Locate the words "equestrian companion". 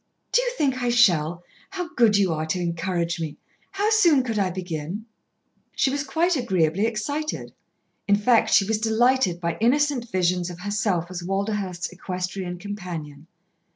11.91-13.27